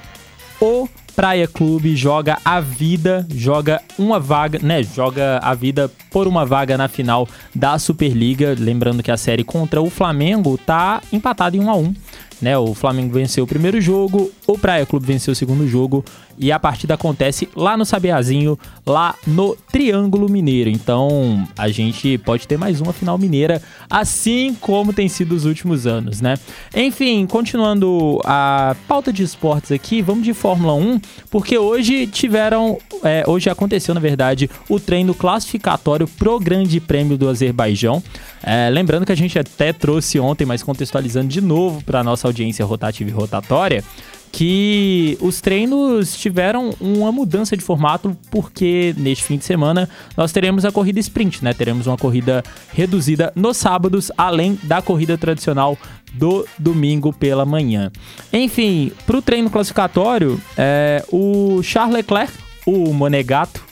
[0.61, 4.83] o Praia Clube joga a vida, joga uma vaga, né?
[4.83, 8.55] Joga a vida por uma vaga na final da Superliga.
[8.59, 11.95] Lembrando que a série contra o Flamengo tá empatada em 1 a 1
[12.43, 12.59] né?
[12.59, 16.05] O Flamengo venceu o primeiro jogo, o Praia Clube venceu o segundo jogo
[16.37, 20.69] e a partida acontece lá no Sabiazinho, lá no Triângulo Mineiro.
[20.69, 25.87] Então a gente pode ter mais uma final mineira, assim como tem sido os últimos
[25.87, 26.35] anos, né?
[26.75, 31.01] Enfim, continuando a pauta de esportes aqui, vamos de Fórmula 1,
[31.31, 37.29] porque hoje tiveram, é, hoje aconteceu na verdade o treino classificatório pro Grande Prêmio do
[37.29, 38.03] Azerbaijão.
[38.43, 42.65] É, lembrando que a gente até trouxe ontem, mas contextualizando de novo para nossa audiência
[42.65, 43.85] rotativa e rotatória,
[44.33, 50.65] que os treinos tiveram uma mudança de formato, porque neste fim de semana nós teremos
[50.65, 51.53] a corrida sprint, né?
[51.53, 52.43] Teremos uma corrida
[52.73, 55.77] reduzida nos sábados, além da corrida tradicional
[56.15, 57.93] do domingo pela manhã.
[58.33, 62.33] Enfim, para o treino classificatório, é, o Charles Leclerc,
[62.67, 63.72] o Monegato,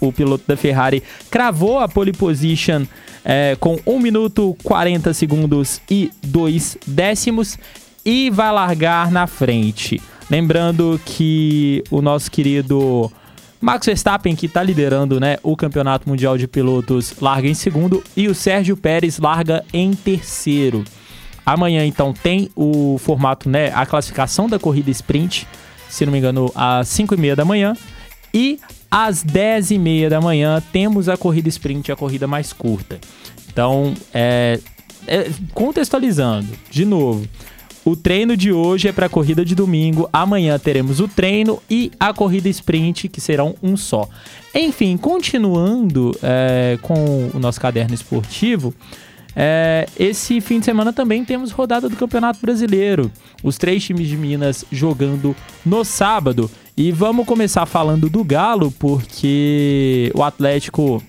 [0.00, 2.84] o piloto da Ferrari, cravou a pole position
[3.24, 7.58] é, com 1 minuto 40 segundos e 2 décimos
[8.04, 10.00] e vai largar na frente.
[10.30, 13.10] Lembrando que o nosso querido
[13.60, 18.28] Max Verstappen, que está liderando né, o Campeonato Mundial de Pilotos, larga em segundo e
[18.28, 20.84] o Sérgio Pérez larga em terceiro.
[21.44, 25.46] Amanhã, então, tem o formato, né, a classificação da corrida sprint,
[25.88, 27.74] se não me engano, às 5 e meia da manhã.
[28.34, 28.58] E
[28.90, 32.98] às 10 e meia da manhã temos a corrida sprint, a corrida mais curta.
[33.48, 34.60] Então, é,
[35.06, 37.26] é, contextualizando, de novo,
[37.86, 40.08] o treino de hoje é para a corrida de domingo.
[40.12, 44.08] Amanhã teremos o treino e a corrida sprint, que serão um só.
[44.52, 48.74] Enfim, continuando é, com o nosso caderno esportivo.
[49.36, 53.08] É, esse fim de semana também temos rodada do Campeonato Brasileiro.
[53.40, 56.50] Os três times de Minas jogando no sábado.
[56.76, 61.02] E vamos começar falando do Galo, porque o Atlético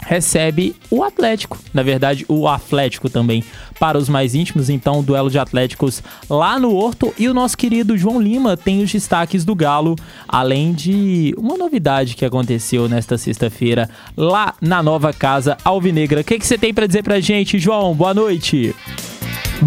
[0.00, 3.44] recebe o Atlético, na verdade o Atlético também
[3.78, 7.96] para os mais íntimos, então duelo de Atléticos lá no Horto e o nosso querido
[7.96, 9.94] João Lima tem os destaques do Galo,
[10.26, 16.22] além de uma novidade que aconteceu nesta sexta-feira lá na nova casa Alvinegra.
[16.22, 17.94] O que, que você tem para dizer pra gente, João?
[17.94, 18.74] Boa noite.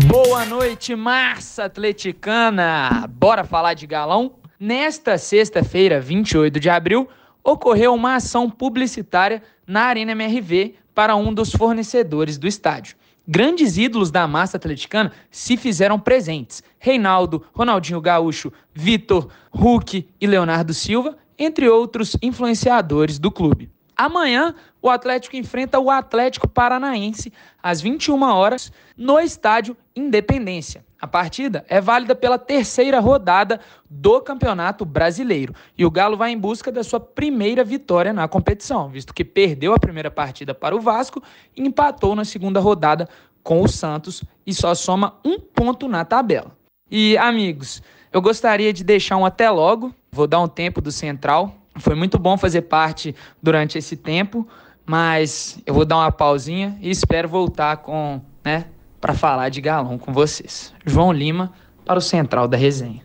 [0.08, 3.08] Boa noite, massa atleticana!
[3.10, 4.41] Bora falar de galão?
[4.64, 7.10] Nesta sexta-feira, 28 de abril,
[7.44, 12.96] ocorreu uma ação publicitária na Arena MRV para um dos fornecedores do estádio.
[13.28, 20.76] Grandes ídolos da massa atleticana se fizeram presentes: Reinaldo, Ronaldinho Gaúcho, Vitor, Hulk e Leonardo
[20.76, 23.68] Silva, entre outros influenciadores do clube.
[23.98, 30.86] Amanhã, o Atlético enfrenta o Atlético Paranaense às 21 horas no estádio Independência.
[31.02, 33.60] A partida é válida pela terceira rodada
[33.90, 38.88] do Campeonato Brasileiro e o Galo vai em busca da sua primeira vitória na competição,
[38.88, 41.20] visto que perdeu a primeira partida para o Vasco
[41.58, 43.10] e empatou na segunda rodada
[43.42, 46.56] com o Santos e só soma um ponto na tabela.
[46.90, 47.82] E amigos,
[48.14, 51.56] eu gostaria de deixar um até logo, vou dar um tempo do Central.
[51.80, 54.48] Foi muito bom fazer parte durante esse tempo,
[54.86, 58.66] mas eu vou dar uma pausinha e espero voltar com, né,
[59.02, 60.72] para falar de galão com vocês.
[60.86, 61.52] João Lima
[61.84, 63.02] para o Central da Resenha.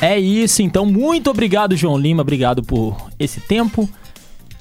[0.00, 0.86] É isso, então.
[0.86, 2.22] Muito obrigado, João Lima.
[2.22, 3.88] Obrigado por esse tempo.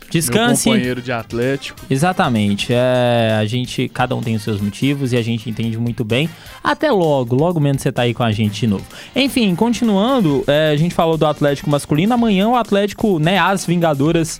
[0.09, 0.69] Descanse.
[0.69, 1.79] Meu companheiro de Atlético.
[1.89, 2.67] Exatamente.
[2.71, 6.29] É, a gente, cada um tem os seus motivos e a gente entende muito bem.
[6.63, 8.85] Até logo, logo menos você tá aí com a gente de novo.
[9.15, 12.13] Enfim, continuando, é, a gente falou do Atlético masculino.
[12.13, 14.39] Amanhã o Atlético, né, as Vingadoras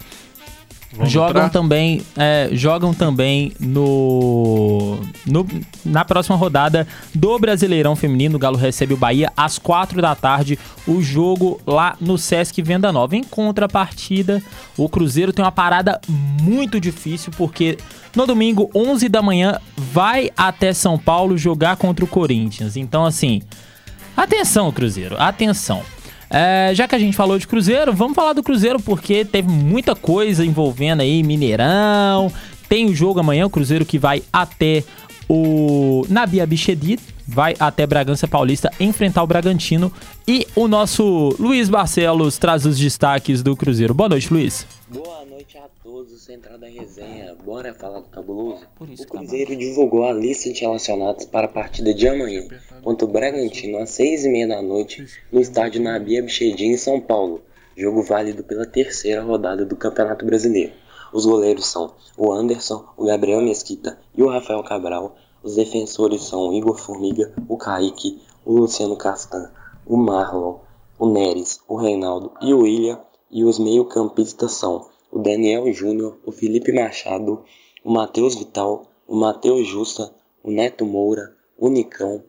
[0.96, 5.46] Vamos jogam também, é, jogam também no, no,
[5.84, 8.38] na próxima rodada do Brasileirão Feminino.
[8.38, 10.58] O Galo recebe o Bahia às quatro da tarde.
[10.88, 13.16] O jogo lá no Sesc Venda Nova.
[13.16, 14.41] Em contrapartida,
[14.78, 17.78] o Cruzeiro tem uma parada muito difícil porque
[18.16, 22.78] no domingo, 11 da manhã, vai até São Paulo jogar contra o Corinthians.
[22.78, 23.41] Então, assim,
[24.16, 25.84] Atenção, Cruzeiro, atenção.
[26.30, 29.95] É, já que a gente falou de Cruzeiro, vamos falar do Cruzeiro porque teve muita
[29.95, 32.32] coisa envolvendo aí Mineirão.
[32.67, 34.84] Tem o jogo amanhã, o Cruzeiro que vai até
[35.30, 39.91] o Nabi Abichedid, vai até Bragança Paulista enfrentar o Bragantino.
[40.28, 43.93] E o nosso Luiz Barcelos traz os destaques do Cruzeiro.
[43.93, 44.65] Boa noite, Luiz.
[44.88, 47.36] Boa noite a todos, Central da Resenha.
[47.45, 48.63] Bora falar do cabuloso?
[48.80, 52.43] o Cruzeiro divulgou a lista de relacionados para a partida de amanhã
[52.82, 56.99] contra o Bragantino às seis e meia da noite no estádio Nabi Abichedin, em São
[56.99, 57.41] Paulo.
[57.78, 60.71] Jogo válido pela terceira rodada do Campeonato Brasileiro.
[61.16, 65.16] Os goleiros são o Anderson, o Gabriel Mesquita e o Rafael Cabral.
[65.41, 69.49] Os defensores são o Igor Formiga, o Kaique, o Luciano Castan,
[69.86, 70.57] o Marlon,
[70.99, 72.99] o Neres, o Reinaldo e o William.
[73.32, 77.45] E os meio-campistas são o Daniel Júnior, o Felipe Machado,
[77.82, 80.13] o Matheus Vital, o Matheus Justa,
[80.43, 82.22] o Neto Moura, o Nicão,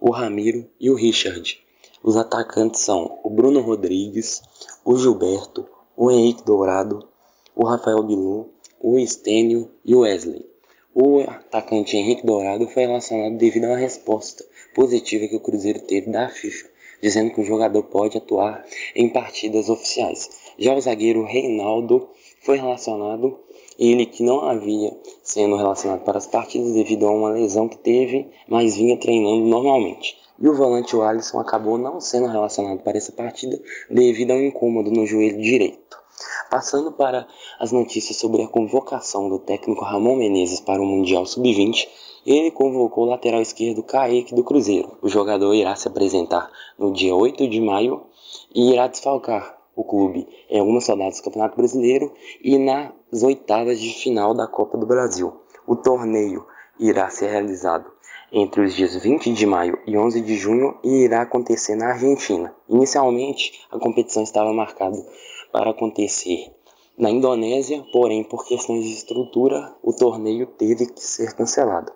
[0.00, 1.64] o Ramiro e o Richard.
[2.02, 4.42] Os atacantes são o Bruno Rodrigues,
[4.84, 7.13] o Gilberto, o Henrique Dourado,
[7.56, 8.50] o Rafael Bilu,
[8.80, 10.44] o Estênio e o Wesley.
[10.92, 14.44] O atacante Henrique Dourado foi relacionado devido a uma resposta
[14.74, 16.68] positiva que o Cruzeiro teve da FIFA,
[17.00, 18.64] dizendo que o jogador pode atuar
[18.96, 20.28] em partidas oficiais.
[20.58, 22.08] Já o zagueiro Reinaldo
[22.40, 23.38] foi relacionado,
[23.78, 24.92] ele que não havia
[25.22, 30.16] sendo relacionado para as partidas devido a uma lesão que teve, mas vinha treinando normalmente.
[30.40, 34.90] E o volante Alisson acabou não sendo relacionado para essa partida devido a um incômodo
[34.90, 35.83] no joelho direito.
[36.50, 37.26] Passando para
[37.58, 41.88] as notícias sobre a convocação do técnico Ramon Menezes para o Mundial Sub-20,
[42.26, 44.96] ele convocou o lateral esquerdo Kaique do Cruzeiro.
[45.02, 48.02] O jogador irá se apresentar no dia 8 de maio
[48.54, 52.12] e irá desfalcar o clube em algumas rodadas do Campeonato Brasileiro
[52.42, 55.34] e nas oitavas de final da Copa do Brasil.
[55.66, 56.46] O torneio
[56.78, 57.90] irá ser realizado
[58.32, 62.54] entre os dias 20 de maio e 11 de junho e irá acontecer na Argentina.
[62.68, 64.96] Inicialmente, a competição estava marcada
[65.54, 66.52] para acontecer
[66.98, 71.92] na Indonésia, porém, por questões de estrutura, o torneio teve que ser cancelado.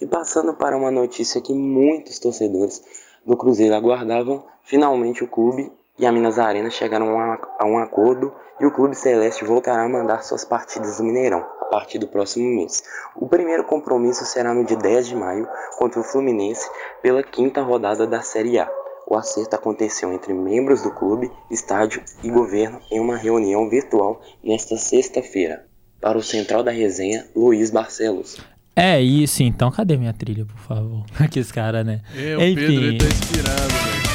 [0.00, 2.80] E passando para uma notícia que muitos torcedores
[3.26, 8.64] do Cruzeiro aguardavam, finalmente o clube e a Minas Arena chegaram a um acordo e
[8.64, 12.80] o Clube Celeste voltará a mandar suas partidas do Mineirão a partir do próximo mês.
[13.16, 15.48] O primeiro compromisso será no dia 10 de maio
[15.78, 16.70] contra o Fluminense
[17.02, 18.79] pela quinta rodada da Série A.
[19.10, 24.76] O acerto aconteceu entre membros do clube, estádio e governo em uma reunião virtual nesta
[24.76, 25.64] sexta-feira.
[26.00, 28.38] Para o Central da Resenha, Luiz Barcelos.
[28.76, 29.68] É isso, então.
[29.68, 31.04] Cadê minha trilha, por favor?
[31.18, 32.02] Aqui os caras, né?
[32.14, 32.54] É, o Enfim.
[32.54, 34.10] Pedro ele tá inspirado, velho.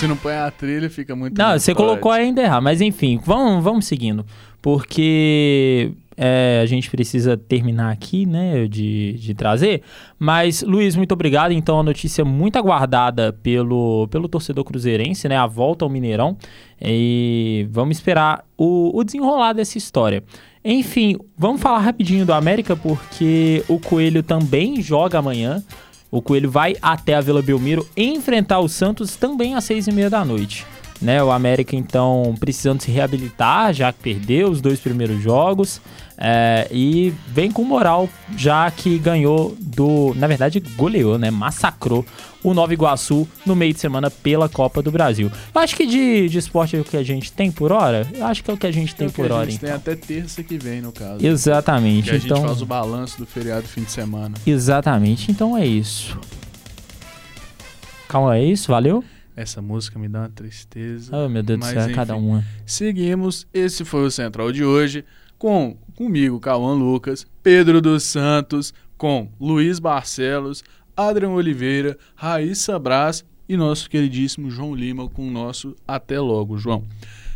[0.00, 1.38] Se não põe a trilha, fica muito.
[1.38, 4.26] Não, você colocou ainda errar, mas enfim, vamos, vamos seguindo.
[4.60, 9.82] Porque é, a gente precisa terminar aqui, né, de, de trazer.
[10.18, 11.52] Mas, Luiz, muito obrigado.
[11.52, 16.36] Então, a notícia muito aguardada pelo, pelo torcedor cruzeirense, né, a volta ao Mineirão.
[16.80, 20.22] E vamos esperar o, o desenrolar dessa história.
[20.64, 25.62] Enfim, vamos falar rapidinho do América, porque o Coelho também joga amanhã.
[26.10, 30.08] O Coelho vai até a Vila Belmiro enfrentar o Santos também às seis e meia
[30.08, 30.64] da noite
[31.04, 31.22] né?
[31.22, 35.80] O América então precisando se reabilitar, já que perdeu os dois primeiros jogos.
[36.16, 40.14] É, e vem com moral, já que ganhou do.
[40.14, 41.30] Na verdade, goleou, né?
[41.30, 42.04] Massacrou
[42.42, 45.30] o Nova Iguaçu no meio de semana pela Copa do Brasil.
[45.52, 48.06] Eu acho que de, de esporte é o que a gente tem por hora.
[48.14, 49.48] Eu acho que é o que a gente tem é por hora.
[49.48, 49.68] A gente então.
[49.68, 51.24] tem até terça que vem, no caso.
[51.24, 52.10] Exatamente.
[52.10, 52.36] Que a então...
[52.36, 54.36] gente faz o balanço do feriado fim de semana.
[54.46, 55.30] Exatamente.
[55.30, 56.18] Então é isso.
[58.06, 58.70] Calma, é isso?
[58.70, 59.02] Valeu?
[59.36, 61.10] Essa música me dá uma tristeza.
[61.16, 62.44] Oh, meu Deus do céu, enfim, cada uma.
[62.64, 63.46] Seguimos.
[63.52, 65.04] Esse foi o Central de hoje.
[65.36, 70.62] Com comigo, Cauã Lucas, Pedro dos Santos, com Luiz Barcelos,
[70.96, 76.84] Adriano Oliveira, Raíssa Brás e nosso queridíssimo João Lima com o nosso Até Logo, João.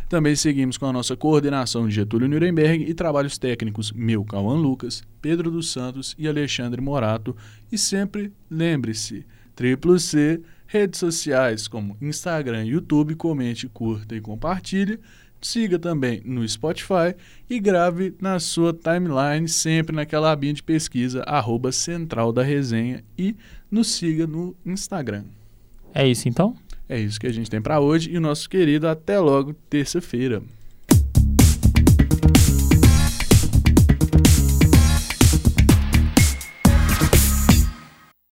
[0.07, 5.03] Também seguimos com a nossa coordenação de Getúlio Nuremberg e trabalhos técnicos meu, Cauã Lucas,
[5.21, 7.35] Pedro dos Santos e Alexandre Morato.
[7.71, 9.23] E sempre lembre-se,
[9.55, 10.41] triplo C
[10.71, 14.99] Redes sociais como Instagram YouTube, comente, curta e compartilhe.
[15.41, 17.15] Siga também no Spotify
[17.49, 23.35] e grave na sua timeline, sempre naquela abinha de pesquisa, arroba Central da Resenha e
[23.71, 25.23] nos siga no Instagram.
[25.93, 26.55] É isso então?
[26.87, 30.41] É isso que a gente tem para hoje e o nosso querido até logo terça-feira.